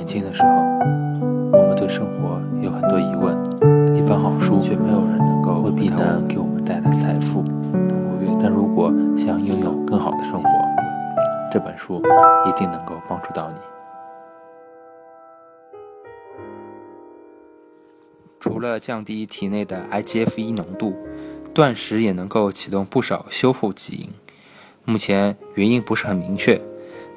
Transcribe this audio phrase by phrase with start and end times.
[0.00, 0.48] 年轻的时候，
[1.52, 3.36] 我们对生活有很多疑问，
[3.94, 7.44] 一本好书却没有人能够为避难给我们带来财富。
[8.42, 10.48] 但如果想拥有更好的生活，
[11.52, 12.02] 这本书
[12.48, 13.56] 一定能够帮助到你。
[18.40, 20.94] 除了降低体内的 IGF-1 浓度，
[21.52, 24.08] 断食也能够启动不少修复基因。
[24.86, 26.58] 目前原因不是很明确，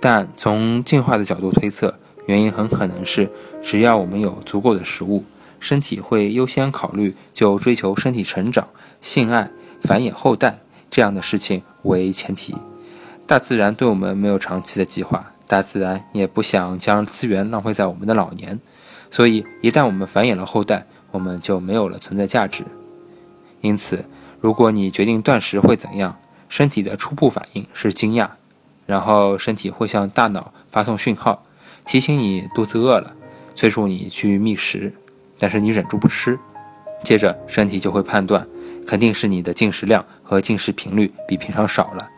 [0.00, 1.96] 但从进化的角度推测，
[2.30, 3.28] 原因很可能是
[3.60, 5.24] 只要我们有足够的食物，
[5.58, 8.68] 身体会优先考虑就追求身体成长、
[9.02, 9.50] 性爱、
[9.82, 12.54] 繁衍后代这样的事情为前提。
[13.26, 18.60] 大自然对我们没有长期的计划，大自然也不想将资源浪费在我们的老年，
[19.10, 22.64] 所以一旦我们繁衍了后代，我们就没有了存在价值。
[23.60, 24.04] 因此，
[24.40, 26.16] 如果你决定断食会怎样，
[26.48, 28.28] 身体的初步反应是惊讶，
[28.86, 31.42] 然后身体会向大脑发送讯号，
[31.90, 33.16] 提醒你肚子饿了，
[33.56, 34.92] 催促你去觅食，
[35.40, 36.38] 但是你忍住不吃。
[37.02, 38.46] 接着，身体就会判断，
[38.86, 42.08] 肯定是你的进食量和进食频率比平常少了，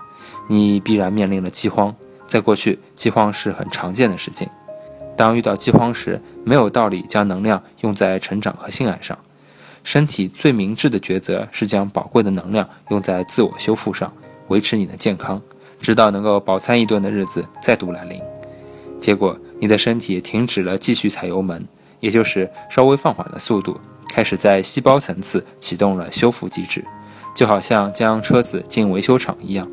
[0.47, 1.97] 你必然面临了饥荒。
[2.27, 4.47] 在过去，饥荒是很常见的事情。
[5.17, 9.19] 当遇到饥荒时，没有道理将能量用在成长和性爱上。
[9.83, 14.13] 身体最明智的抉择是将宝贵的能量用在自我修复上，
[14.49, 15.41] 维持你的健康，
[15.81, 18.21] 直到能够饱餐一顿的日子再度来临。
[19.01, 21.69] 结果，你的身体停止了继续踩油门，
[22.01, 26.85] 也就是稍微放缓了速度，开始在细胞层次启动了修复机制，
[27.33, 29.71] 就好像将车子进维修厂一样。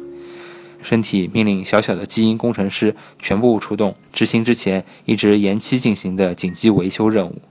[0.84, 7.42] 身体命令小小的基因工程师全部出动，执行之前一直延期进行的紧急维修任务。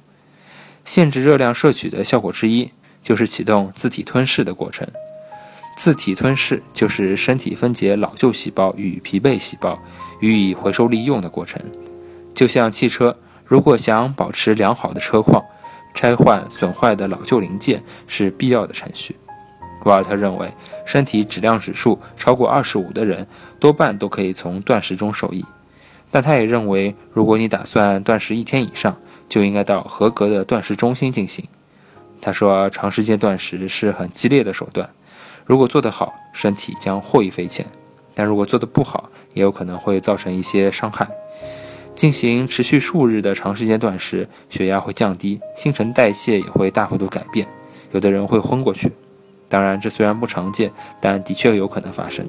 [0.85, 2.71] 限制热量摄取的效果之一，
[3.03, 4.87] 就是启动自体吞噬的过程。
[5.77, 9.77] 自体吞噬就是身体分解老旧细胞与疲惫细胞，
[10.21, 11.61] 予以回收利用的过程。
[12.39, 15.45] 就像汽车，如果想保持良好的车况，
[15.93, 19.17] 拆换损坏的老旧零件是必要的程序。
[19.85, 20.55] 瓦尔特认为，
[20.87, 23.27] 身体质量指数超过二十五的人，
[23.59, 25.45] 多半都可以从断食中受益。
[26.13, 28.97] 但他也认为，如果你打算断食一天以上，
[29.29, 31.45] 就应该到合格的断食中心进行。
[32.23, 34.89] 他说，长时间断食是很激烈的手段，
[35.45, 37.65] 如果做得好，身体将获益匪浅；
[38.15, 41.09] 但如果做得不好，也有可能会造成一些伤害。
[41.99, 47.45] 进行持续数日的长时间断食，血压会降低，新陈代谢也会大幅度改变，
[47.91, 48.93] 有的人会昏过去。
[49.49, 50.71] 当然，这虽然不常见，
[51.01, 52.25] 但的确有可能发生。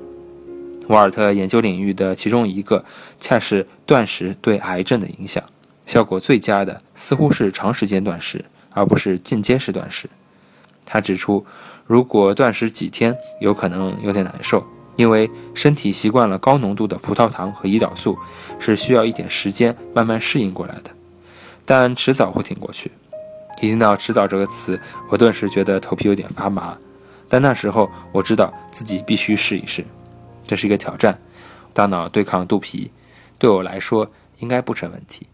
[0.87, 2.83] 瓦尔特研究领域的其中一个，
[3.19, 5.43] 恰是断食对癌症的影响。
[5.85, 8.43] 效果最佳的似乎是长时间断食，
[8.73, 10.09] 而不是进阶式断食。
[10.83, 11.45] 他指出，
[11.85, 14.65] 如果断食几天，有可能有点难受，
[14.99, 18.19] 因为身体习惯了高浓度的葡萄糖和胰岛素，
[18.59, 20.91] 是需要一点时间慢慢适应过来的。
[21.63, 22.91] 但迟早会挺过去。
[23.61, 24.77] 一听到“迟早”这个词，
[25.09, 26.77] 我顿时觉得头皮有点发麻。
[27.29, 29.85] 但那时候我知道自己必须试一试，
[30.43, 31.17] 这是一个挑战。
[31.71, 32.91] 大脑对抗肚皮，
[33.37, 35.27] 对我来说应该不成问题。